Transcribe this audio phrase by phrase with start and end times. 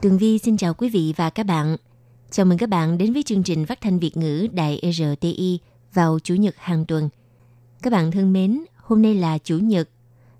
[0.00, 1.76] Tường Vi xin chào quý vị và các bạn.
[2.30, 5.58] Chào mừng các bạn đến với chương trình phát thanh Việt ngữ Đài RTI
[5.94, 7.08] vào Chủ nhật hàng tuần.
[7.82, 9.88] Các bạn thân mến, hôm nay là Chủ nhật,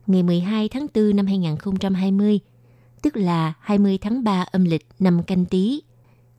[0.07, 2.41] ngày 12 tháng 4 năm 2020,
[3.03, 5.81] tức là 20 tháng 3 âm lịch năm canh tí.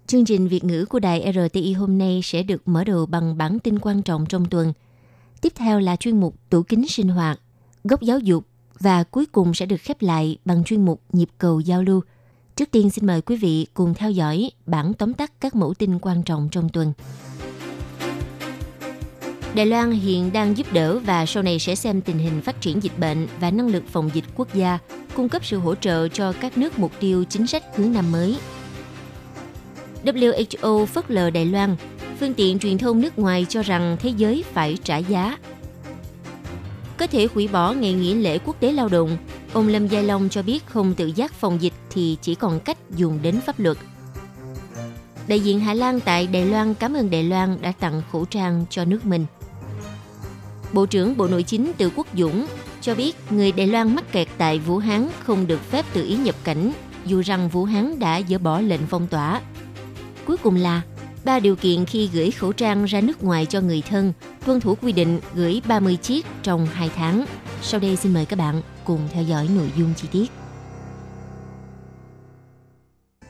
[0.08, 3.60] Chương trình Việt ngữ của Đài RTI hôm nay sẽ được mở đầu bằng bản
[3.60, 4.74] tin quan trọng trong tuần.
[5.42, 7.40] Tiếp theo là chuyên mục tủ kính sinh hoạt,
[7.84, 8.46] góc giáo dục
[8.80, 12.02] và cuối cùng sẽ được khép lại bằng chuyên mục nhịp cầu giao lưu.
[12.60, 16.00] Trước tiên xin mời quý vị cùng theo dõi bản tóm tắt các mẫu tin
[16.00, 16.94] quan trọng trong tuần.
[19.56, 22.84] Đài Loan hiện đang giúp đỡ và sau này sẽ xem tình hình phát triển
[22.84, 24.80] dịch bệnh và năng lực phòng dịch quốc gia,
[25.16, 28.38] cung cấp sự hỗ trợ cho các nước mục tiêu chính sách hướng năm mới.
[30.04, 31.76] WHO phớt lờ Đài Loan,
[32.20, 35.38] phương tiện truyền thông nước ngoài cho rằng thế giới phải trả giá.
[36.98, 39.18] Có thể hủy bỏ ngày nghỉ lễ quốc tế lao động,
[39.54, 42.78] ông Lâm Giai Long cho biết không tự giác phòng dịch thì chỉ còn cách
[42.96, 43.78] dùng đến pháp luật.
[45.28, 48.66] Đại diện Hà Lan tại Đài Loan cảm ơn Đài Loan đã tặng khẩu trang
[48.70, 49.26] cho nước mình.
[50.74, 52.46] Bộ trưởng Bộ Nội chính Từ Quốc Dũng
[52.82, 56.16] cho biết người Đài Loan mắc kẹt tại Vũ Hán không được phép tự ý
[56.18, 56.72] nhập cảnh,
[57.06, 59.42] dù rằng Vũ Hán đã dỡ bỏ lệnh phong tỏa.
[60.26, 60.82] Cuối cùng là
[61.24, 64.14] ba điều kiện khi gửi khẩu trang ra nước ngoài cho người thân,
[64.46, 67.26] tuân thủ quy định gửi 30 chiếc trong 2 tháng.
[67.62, 70.32] Sau đây xin mời các bạn cùng theo dõi nội dung chi tiết.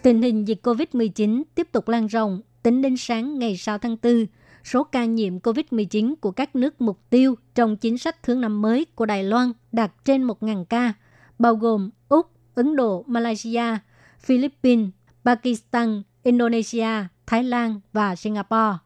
[0.02, 2.42] Tình hình dịch COVID-19 tiếp tục lan rộng.
[2.64, 4.26] Tính đến sáng ngày 6 tháng 4,
[4.64, 8.86] số ca nhiễm COVID-19 của các nước mục tiêu trong chính sách thương năm mới
[8.96, 10.94] của Đài Loan đạt trên 1.000 ca,
[11.40, 13.78] bao gồm Úc, Ấn Độ, Malaysia,
[14.20, 14.90] Philippines,
[15.26, 18.78] Pakistan, Indonesia, Thái Lan và Singapore.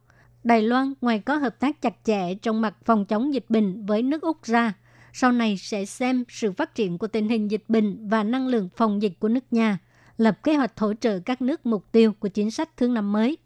[0.43, 4.01] Đài Loan ngoài có hợp tác chặt chẽ trong mặt phòng chống dịch bệnh với
[4.01, 4.73] nước Úc ra,
[5.13, 8.69] sau này sẽ xem sự phát triển của tình hình dịch bệnh và năng lượng
[8.75, 9.77] phòng dịch của nước nhà,
[10.17, 13.37] lập kế hoạch hỗ trợ các nước mục tiêu của chính sách thương năm mới.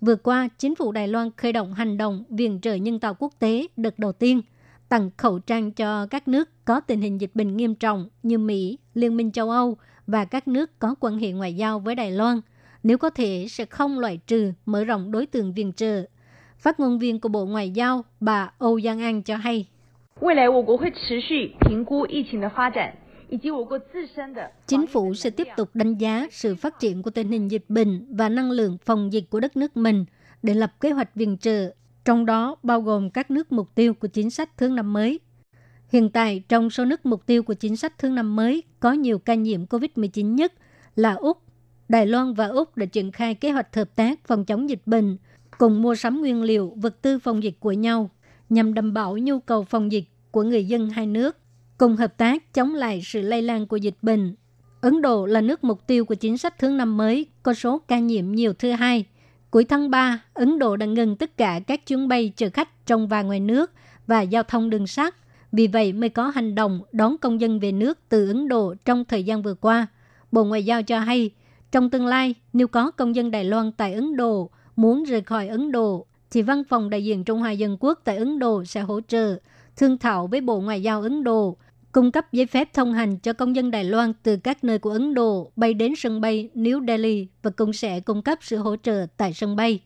[0.00, 3.32] Vừa qua, chính phủ Đài Loan khởi động hành động viện trợ nhân tạo quốc
[3.38, 4.40] tế đợt đầu tiên,
[4.88, 8.78] tặng khẩu trang cho các nước có tình hình dịch bệnh nghiêm trọng như Mỹ,
[8.94, 12.40] Liên minh châu Âu và các nước có quan hệ ngoại giao với Đài Loan.
[12.82, 16.04] Nếu có thể, sẽ không loại trừ mở rộng đối tượng viện trợ.
[16.58, 19.68] Phát ngôn viên của Bộ Ngoại giao, bà Âu Giang An cho hay.
[20.19, 22.93] 未来我国会持续评估疫情的发展，
[23.29, 28.15] 以及我国自身的 Chính phủ sẽ tiếp tục đánh giá sự phát triển của tình hình dịch bệnh
[28.15, 30.05] và năng lượng phòng dịch của đất nước mình
[30.43, 31.73] để lập kế hoạch viện trợ,
[32.05, 35.19] trong đó bao gồm các nước mục tiêu của chính sách thương năm mới.
[35.89, 39.19] Hiện tại, trong số nước mục tiêu của chính sách thương năm mới có nhiều
[39.19, 40.53] ca nhiễm COVID-19 nhất
[40.95, 41.37] là Úc.
[41.89, 45.17] Đài Loan và Úc đã triển khai kế hoạch hợp tác phòng chống dịch bệnh,
[45.57, 48.09] cùng mua sắm nguyên liệu, vật tư phòng dịch của nhau,
[48.50, 51.36] nhằm đảm bảo nhu cầu phòng dịch của người dân hai nước
[51.78, 54.34] cùng hợp tác chống lại sự lây lan của dịch bệnh.
[54.80, 57.98] Ấn Độ là nước mục tiêu của chính sách thương năm mới, có số ca
[57.98, 59.04] nhiễm nhiều thứ hai.
[59.50, 63.08] Cuối tháng 3, Ấn Độ đã ngừng tất cả các chuyến bay chở khách trong
[63.08, 63.70] và ngoài nước
[64.06, 65.14] và giao thông đường sắt.
[65.52, 69.04] Vì vậy mới có hành động đón công dân về nước từ Ấn Độ trong
[69.04, 69.86] thời gian vừa qua.
[70.32, 71.30] Bộ Ngoại giao cho hay,
[71.72, 75.48] trong tương lai, nếu có công dân Đài Loan tại Ấn Độ muốn rời khỏi
[75.48, 78.80] Ấn Độ, thì văn phòng đại diện Trung Hoa Dân Quốc tại Ấn Độ sẽ
[78.80, 79.36] hỗ trợ,
[79.76, 81.56] thương thảo với Bộ Ngoại giao Ấn Độ
[81.92, 84.90] cung cấp giấy phép thông hành cho công dân Đài Loan từ các nơi của
[84.90, 88.76] Ấn Độ bay đến sân bay New Delhi và cũng sẽ cung cấp sự hỗ
[88.76, 89.80] trợ tại sân bay.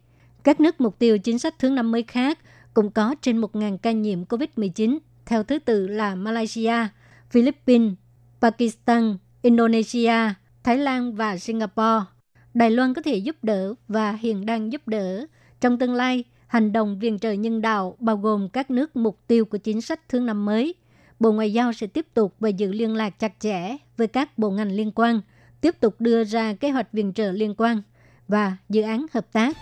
[0.44, 2.38] Các nước mục tiêu chính sách thứ 50 khác
[2.74, 6.88] cũng có trên 1.000 ca nhiễm COVID-19, theo thứ tự là Malaysia,
[7.30, 7.92] Philippines,
[8.40, 12.04] Pakistan, Indonesia, Thái Lan và Singapore.
[12.54, 15.26] Đài Loan có thể giúp đỡ và hiện đang giúp đỡ.
[15.60, 16.24] Trong tương lai,
[16.54, 20.08] hành động viện trợ nhân đạo bao gồm các nước mục tiêu của chính sách
[20.08, 20.74] thương năm mới–
[21.20, 24.50] Bộ Ngoại giao sẽ tiếp tục và giữ liên lạc chặt chẽ với các bộ
[24.50, 25.20] ngành liên quan,
[25.60, 27.82] tiếp tục đưa ra kế hoạch viện trợ liên quan
[28.28, 29.56] và dự án hợp tác.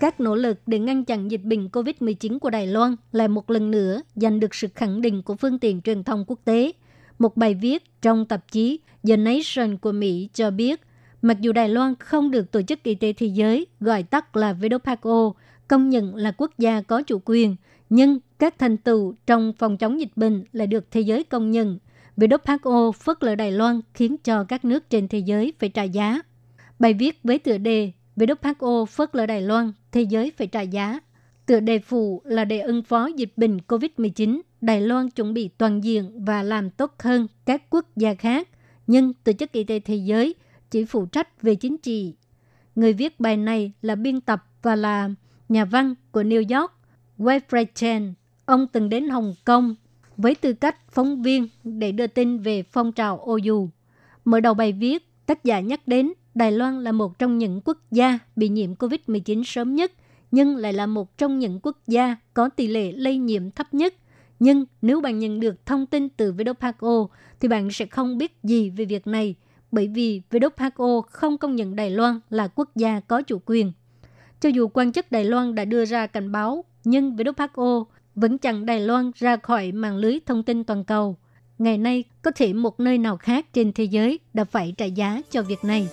[0.00, 3.70] Các nỗ lực để ngăn chặn dịch bệnh COVID-19 của Đài Loan lại một lần
[3.70, 6.72] nữa giành được sự khẳng định của phương tiện truyền thông quốc tế.
[7.18, 10.80] Một bài viết trong tạp chí The Nation của Mỹ cho biết,
[11.22, 14.52] mặc dù Đài Loan không được Tổ chức Y tế Thế giới, gọi tắt là
[14.52, 15.32] WHO,
[15.68, 17.56] công nhận là quốc gia có chủ quyền,
[17.90, 21.78] nhưng các thành tựu trong phòng chống dịch bệnh lại được thế giới công nhận.
[22.16, 26.20] WHO phớt lờ Đài Loan khiến cho các nước trên thế giới phải trả giá.
[26.78, 31.00] Bài viết với tựa đề WHO phớt lờ Đài Loan, thế giới phải trả giá.
[31.46, 35.84] Tựa đề phụ là để ứng phó dịch bệnh COVID-19, Đài Loan chuẩn bị toàn
[35.84, 38.48] diện và làm tốt hơn các quốc gia khác,
[38.86, 40.34] nhưng Tổ chức Y tế Thế giới
[40.70, 42.14] chỉ phụ trách về chính trị.
[42.74, 45.10] Người viết bài này là biên tập và là
[45.48, 46.72] nhà văn của New York,
[47.18, 48.14] Wilfred Chen.
[48.46, 49.74] Ông từng đến Hồng Kông
[50.16, 53.68] với tư cách phóng viên để đưa tin về phong trào OU.
[54.24, 57.78] Mở đầu bài viết, tác giả nhắc đến Đài Loan là một trong những quốc
[57.90, 59.92] gia bị nhiễm COVID-19 sớm nhất,
[60.30, 63.94] nhưng lại là một trong những quốc gia có tỷ lệ lây nhiễm thấp nhất.
[64.38, 67.08] Nhưng nếu bạn nhận được thông tin từ WHO
[67.40, 69.34] thì bạn sẽ không biết gì về việc này,
[69.72, 73.72] bởi vì WHO không công nhận Đài Loan là quốc gia có chủ quyền.
[74.40, 77.84] Cho dù quan chức Đài Loan đã đưa ra cảnh báo, nhưng WHO
[78.14, 81.16] vẫn chặn Đài Loan ra khỏi mạng lưới thông tin toàn cầu.
[81.58, 85.22] Ngày nay, có thể một nơi nào khác trên thế giới đã phải trả giá
[85.30, 85.88] cho việc này.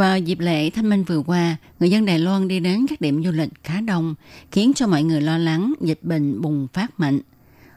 [0.00, 3.24] Vào dịp lễ Thanh Minh vừa qua, người dân Đài Loan đi đến các điểm
[3.24, 4.14] du lịch khá đông,
[4.52, 7.20] khiến cho mọi người lo lắng dịch bệnh bùng phát mạnh.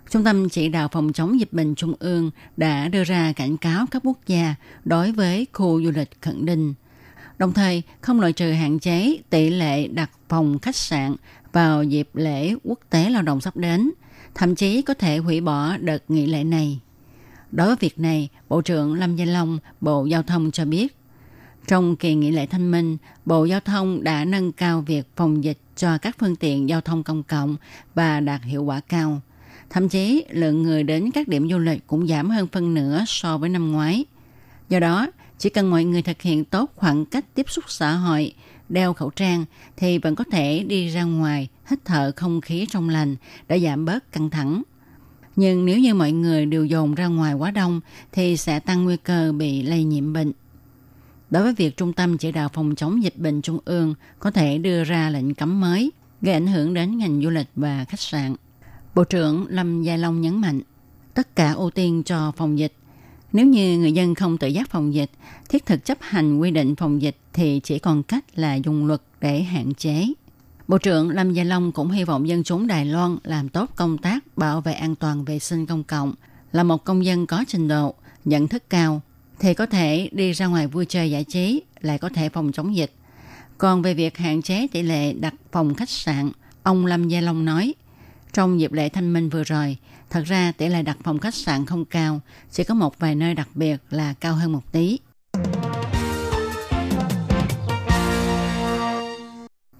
[0.10, 3.86] Trung tâm chỉ đạo phòng chống dịch bệnh Trung ương đã đưa ra cảnh cáo
[3.92, 4.56] các quốc gia
[4.86, 6.74] đối với khu du lịch khẩn định.
[7.38, 11.16] Đồng thời, không loại trừ hạn chế tỷ lệ đặt phòng khách sạn
[11.52, 13.92] vào dịp lễ quốc tế lao động sắp đến,
[14.36, 16.80] thậm chí có thể hủy bỏ đợt nghỉ lễ này.
[17.52, 20.96] Đối với việc này, Bộ trưởng Lâm Gia Long, Bộ Giao thông cho biết,
[21.68, 25.58] trong kỳ nghỉ lễ thanh minh, Bộ Giao thông đã nâng cao việc phòng dịch
[25.76, 27.56] cho các phương tiện giao thông công cộng
[27.96, 29.22] và đạt hiệu quả cao.
[29.70, 33.38] Thậm chí, lượng người đến các điểm du lịch cũng giảm hơn phân nửa so
[33.38, 34.06] với năm ngoái.
[34.70, 35.08] Do đó,
[35.40, 38.34] chỉ cần mọi người thực hiện tốt khoảng cách tiếp xúc xã hội,
[38.70, 39.46] đeo khẩu trang
[39.78, 43.16] thì vẫn có thể đi ra ngoài hít thở không khí trong lành
[43.48, 44.64] để giảm bớt căng thẳng.
[45.36, 47.82] Nhưng nếu như mọi người đều dồn ra ngoài quá đông
[48.12, 50.32] thì sẽ tăng nguy cơ bị lây nhiễm bệnh.
[51.34, 54.58] Đối với việc Trung tâm Chỉ đạo Phòng chống dịch bệnh Trung ương có thể
[54.58, 55.92] đưa ra lệnh cấm mới
[56.22, 58.36] gây ảnh hưởng đến ngành du lịch và khách sạn.
[58.96, 60.62] Bộ trưởng Lâm Gia Long nhấn mạnh,
[61.14, 62.74] tất cả ưu tiên cho phòng dịch.
[63.32, 65.12] Nếu như người dân không tự giác phòng dịch,
[65.50, 69.02] thiết thực chấp hành quy định phòng dịch thì chỉ còn cách là dùng luật
[69.22, 70.08] để hạn chế.
[70.68, 73.98] Bộ trưởng Lâm Gia Long cũng hy vọng dân chúng Đài Loan làm tốt công
[73.98, 76.14] tác bảo vệ an toàn vệ sinh công cộng,
[76.52, 77.96] là một công dân có trình độ,
[78.26, 79.02] nhận thức cao,
[79.44, 82.76] thì có thể đi ra ngoài vui chơi giải trí, lại có thể phòng chống
[82.76, 82.92] dịch.
[83.58, 86.32] Còn về việc hạn chế tỷ lệ đặt phòng khách sạn,
[86.64, 87.74] ông Lâm Gia Long nói,
[88.34, 89.78] trong dịp lễ thanh minh vừa rồi,
[90.10, 93.34] thật ra tỷ lệ đặt phòng khách sạn không cao, chỉ có một vài nơi
[93.34, 95.00] đặc biệt là cao hơn một tí.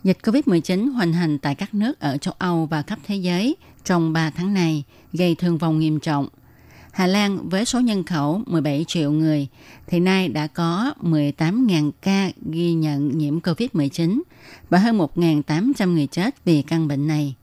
[0.04, 4.14] Dịch COVID-19 hoành hành tại các nước ở châu Âu và khắp thế giới trong
[4.14, 4.84] 3 tháng này
[5.14, 6.28] gây thương vong nghiêm trọng.
[6.94, 9.48] Hà Lan với số nhân khẩu 17 triệu người
[9.88, 14.22] thì nay đã có 18.000 ca ghi nhận nhiễm COVID-19
[14.70, 17.36] và hơn 1.800 người chết vì căn bệnh này.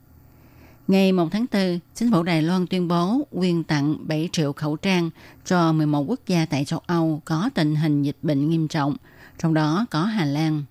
[0.87, 4.75] Ngày 1 tháng 4, chính phủ Đài Loan tuyên bố quyên tặng 7 triệu khẩu
[4.75, 5.09] trang
[5.45, 8.95] cho 11 quốc gia tại châu Âu có tình hình dịch bệnh nghiêm trọng,
[9.39, 10.63] trong đó có Hà Lan.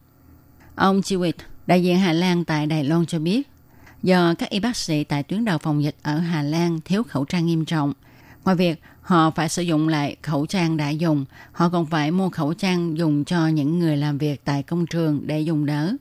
[0.75, 1.33] Ông Chiwit,
[1.67, 3.49] đại diện Hà Lan tại Đài Loan cho biết,
[4.03, 7.25] do các y bác sĩ tại tuyến đầu phòng dịch ở Hà Lan thiếu khẩu
[7.25, 7.93] trang nghiêm trọng,
[8.45, 12.31] ngoài việc họ phải sử dụng lại khẩu trang đã dùng, họ còn phải mua
[12.31, 15.97] khẩu trang dùng cho những người làm việc tại công trường để dùng đỡ.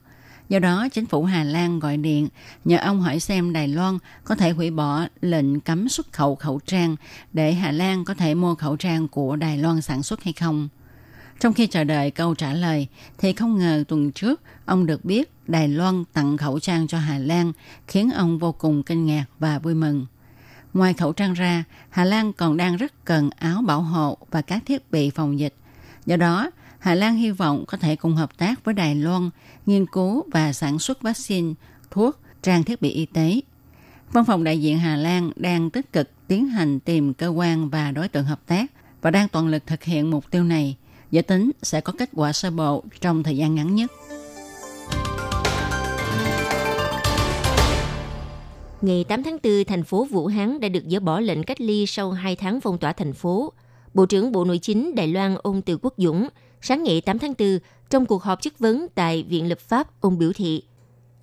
[0.49, 2.27] Do đó, chính phủ Hà Lan gọi điện
[2.65, 6.59] nhờ ông hỏi xem Đài Loan có thể hủy bỏ lệnh cấm xuất khẩu khẩu
[6.65, 6.95] trang
[7.33, 10.69] để Hà Lan có thể mua khẩu trang của Đài Loan sản xuất hay không.
[11.39, 15.31] Trong khi chờ đợi câu trả lời, thì không ngờ tuần trước ông được biết
[15.47, 17.51] Đài Loan tặng khẩu trang cho Hà Lan,
[17.87, 20.05] khiến ông vô cùng kinh ngạc và vui mừng.
[20.73, 24.63] Ngoài khẩu trang ra, Hà Lan còn đang rất cần áo bảo hộ và các
[24.65, 25.53] thiết bị phòng dịch.
[26.05, 29.29] Do đó, Hà Lan hy vọng có thể cùng hợp tác với Đài Loan
[29.65, 31.53] nghiên cứu và sản xuất vaccine,
[31.91, 33.41] thuốc, trang thiết bị y tế.
[34.13, 37.91] Văn phòng đại diện Hà Lan đang tích cực tiến hành tìm cơ quan và
[37.91, 38.71] đối tượng hợp tác
[39.01, 40.77] và đang toàn lực thực hiện mục tiêu này.
[41.11, 43.91] Dự tính sẽ có kết quả sơ bộ trong thời gian ngắn nhất.
[48.81, 51.85] Ngày 8 tháng 4, thành phố Vũ Hán đã được dỡ bỏ lệnh cách ly
[51.85, 53.53] sau 2 tháng phong tỏa thành phố.
[53.93, 56.27] Bộ trưởng Bộ Nội chính Đài Loan ông Từ Quốc Dũng
[56.61, 57.59] sáng ngày 8 tháng 4
[57.89, 60.63] trong cuộc họp chất vấn tại Viện Lập pháp, ông biểu thị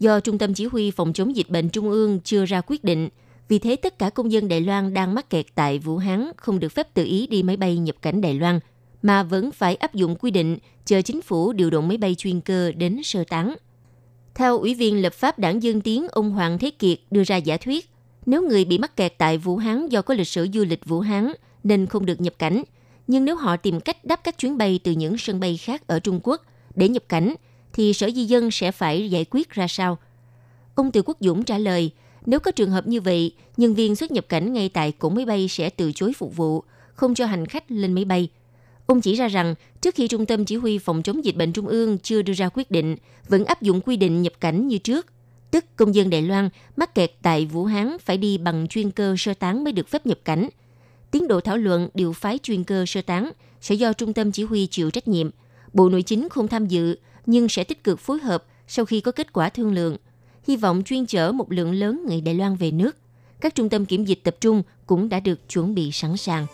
[0.00, 3.08] do Trung tâm Chỉ huy Phòng chống dịch bệnh Trung ương chưa ra quyết định,
[3.48, 6.58] vì thế tất cả công dân Đài Loan đang mắc kẹt tại Vũ Hán không
[6.58, 8.60] được phép tự ý đi máy bay nhập cảnh Đài Loan,
[9.02, 12.40] mà vẫn phải áp dụng quy định chờ chính phủ điều động máy bay chuyên
[12.40, 13.54] cơ đến sơ tán.
[14.36, 17.56] Theo Ủy viên lập pháp đảng Dương Tiến ông Hoàng Thế Kiệt đưa ra giả
[17.56, 17.90] thuyết,
[18.26, 21.00] nếu người bị mắc kẹt tại Vũ Hán do có lịch sử du lịch Vũ
[21.00, 21.32] Hán
[21.64, 22.62] nên không được nhập cảnh,
[23.06, 26.00] nhưng nếu họ tìm cách đáp các chuyến bay từ những sân bay khác ở
[26.00, 26.42] Trung Quốc
[26.74, 27.34] để nhập cảnh,
[27.72, 29.98] thì Sở Di dân sẽ phải giải quyết ra sao?
[30.74, 31.90] Ông Từ Quốc Dũng trả lời,
[32.26, 35.24] nếu có trường hợp như vậy, nhân viên xuất nhập cảnh ngay tại cổng máy
[35.24, 36.62] bay sẽ từ chối phục vụ,
[36.94, 38.28] không cho hành khách lên máy bay.
[38.86, 41.66] Ông chỉ ra rằng, trước khi Trung tâm Chỉ huy Phòng chống dịch bệnh Trung
[41.66, 42.96] ương chưa đưa ra quyết định,
[43.28, 45.06] vẫn áp dụng quy định nhập cảnh như trước.
[45.50, 49.14] Tức công dân Đài Loan mắc kẹt tại Vũ Hán phải đi bằng chuyên cơ
[49.18, 50.48] sơ tán mới được phép nhập cảnh.
[51.10, 54.42] Tiến độ thảo luận điều phái chuyên cơ sơ tán sẽ do Trung tâm Chỉ
[54.42, 55.30] huy chịu trách nhiệm.
[55.72, 59.12] Bộ Nội chính không tham dự, nhưng sẽ tích cực phối hợp sau khi có
[59.12, 59.96] kết quả thương lượng.
[60.48, 62.96] Hy vọng chuyên chở một lượng lớn người Đài Loan về nước.
[63.40, 66.46] Các trung tâm kiểm dịch tập trung cũng đã được chuẩn bị sẵn sàng.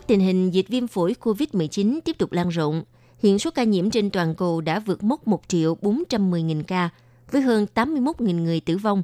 [0.00, 2.82] Trước tình hình dịch viêm phổi COVID-19 tiếp tục lan rộng,
[3.18, 6.88] hiện số ca nhiễm trên toàn cầu đã vượt mốc 1 triệu 410 nghìn ca,
[7.30, 9.02] với hơn 81 nghìn người tử vong.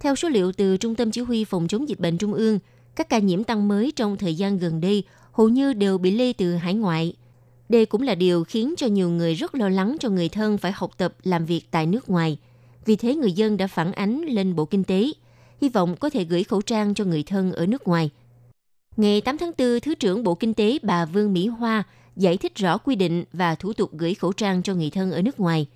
[0.00, 2.58] Theo số liệu từ Trung tâm Chỉ huy Phòng chống dịch bệnh Trung ương,
[2.96, 6.32] các ca nhiễm tăng mới trong thời gian gần đây hầu như đều bị lây
[6.32, 7.12] từ hải ngoại.
[7.68, 10.72] Đây cũng là điều khiến cho nhiều người rất lo lắng cho người thân phải
[10.72, 12.38] học tập làm việc tại nước ngoài.
[12.84, 15.12] Vì thế người dân đã phản ánh lên Bộ Kinh tế,
[15.60, 18.10] hy vọng có thể gửi khẩu trang cho người thân ở nước ngoài.
[18.98, 21.82] Ngày 8 tháng 4, Thứ trưởng Bộ Kinh tế bà Vương Mỹ Hoa
[22.16, 25.22] giải thích rõ quy định và thủ tục gửi khẩu trang cho người thân ở
[25.22, 25.66] nước ngoài.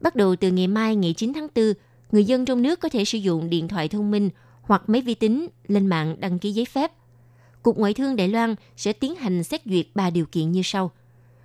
[0.00, 1.72] Bắt đầu từ ngày mai ngày 9 tháng 4,
[2.12, 4.30] người dân trong nước có thể sử dụng điện thoại thông minh
[4.62, 6.92] hoặc máy vi tính lên mạng đăng ký giấy phép.
[7.62, 10.90] Cục Ngoại thương Đài Loan sẽ tiến hành xét duyệt ba điều kiện như sau.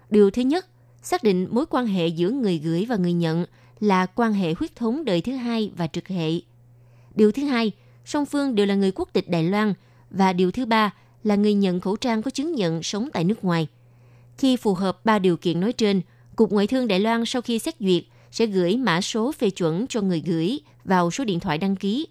[0.10, 0.66] Điều thứ nhất,
[1.02, 3.46] xác định mối quan hệ giữa người gửi và người nhận
[3.80, 6.32] là quan hệ huyết thống đời thứ hai và trực hệ.
[7.16, 7.72] Điều thứ hai,
[8.06, 9.74] song phương đều là người quốc tịch Đài Loan
[10.10, 10.94] và điều thứ ba
[11.28, 13.68] là người nhận khẩu trang có chứng nhận sống tại nước ngoài.
[14.38, 16.02] Khi phù hợp ba điều kiện nói trên,
[16.36, 19.88] Cục Ngoại thương Đài Loan sau khi xét duyệt sẽ gửi mã số phê chuẩn
[19.88, 22.08] cho người gửi vào số điện thoại đăng ký.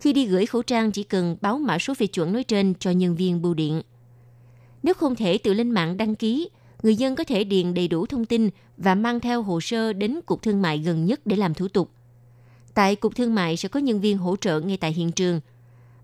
[0.00, 2.90] Khi đi gửi khẩu trang chỉ cần báo mã số phê chuẩn nói trên cho
[2.90, 3.82] nhân viên bưu điện.
[4.82, 6.48] Nếu không thể tự lên mạng đăng ký,
[6.82, 10.20] người dân có thể điền đầy đủ thông tin và mang theo hồ sơ đến
[10.26, 11.90] Cục Thương mại gần nhất để làm thủ tục.
[12.74, 15.40] Tại Cục Thương mại sẽ có nhân viên hỗ trợ ngay tại hiện trường.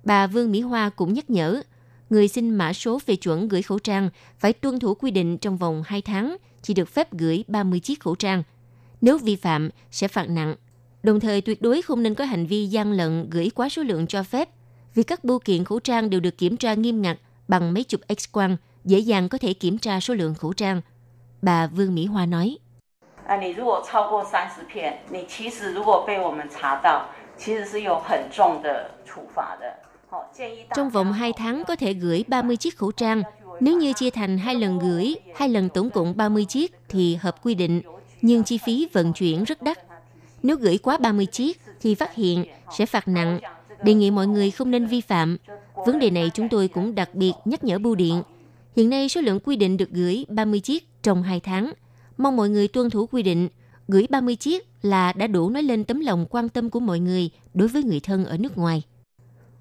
[0.04, 1.62] Bà Vương Mỹ Hoa cũng nhắc nhở,
[2.09, 5.57] người xin mã số phê chuẩn gửi khẩu trang phải tuân thủ quy định trong
[5.57, 8.43] vòng 2 tháng chỉ được phép gửi 30 chiếc khẩu trang.
[9.01, 10.55] Nếu vi phạm sẽ phạt nặng.
[11.03, 14.07] Đồng thời tuyệt đối không nên có hành vi gian lận gửi quá số lượng
[14.07, 14.49] cho phép,
[14.95, 18.01] vì các bưu kiện khẩu trang đều được kiểm tra nghiêm ngặt bằng máy chụp
[18.07, 20.81] X-quang, dễ dàng có thể kiểm tra số lượng khẩu trang.
[21.41, 22.57] Bà Vương Mỹ Hoa nói.
[23.27, 29.75] 啊，你如果超过三十片，你其实如果被我们查到，其实是有很重的处罚的。
[30.76, 33.22] trong vòng 2 tháng có thể gửi 30 chiếc khẩu trang.
[33.60, 37.44] Nếu như chia thành hai lần gửi, hai lần tổng cộng 30 chiếc thì hợp
[37.44, 37.82] quy định,
[38.22, 39.78] nhưng chi phí vận chuyển rất đắt.
[40.42, 42.44] Nếu gửi quá 30 chiếc thì phát hiện
[42.78, 43.40] sẽ phạt nặng.
[43.82, 45.36] Đề nghị mọi người không nên vi phạm.
[45.86, 48.22] Vấn đề này chúng tôi cũng đặc biệt nhắc nhở bưu điện.
[48.76, 51.72] Hiện nay số lượng quy định được gửi 30 chiếc trong 2 tháng.
[52.18, 53.48] Mong mọi người tuân thủ quy định.
[53.88, 57.30] Gửi 30 chiếc là đã đủ nói lên tấm lòng quan tâm của mọi người
[57.54, 58.82] đối với người thân ở nước ngoài.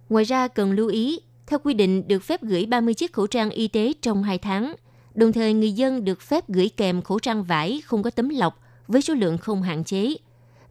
[0.10, 3.50] Ngoài ra cần lưu ý, theo quy định được phép gửi 30 chiếc khẩu trang
[3.50, 4.76] y tế trong 2 tháng.
[5.16, 8.60] Đồng thời người dân được phép gửi kèm khẩu trang vải không có tấm lọc
[8.88, 10.16] với số lượng không hạn chế.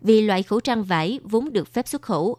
[0.00, 2.36] Vì loại khẩu trang vải vốn được phép xuất khẩu.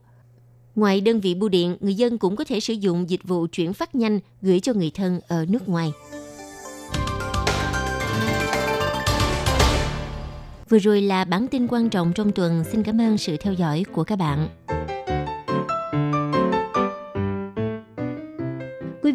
[0.75, 3.73] Ngoài đơn vị bưu điện, người dân cũng có thể sử dụng dịch vụ chuyển
[3.73, 5.91] phát nhanh gửi cho người thân ở nước ngoài.
[10.69, 12.63] Vừa rồi là bản tin quan trọng trong tuần.
[12.71, 14.49] Xin cảm ơn sự theo dõi của các bạn.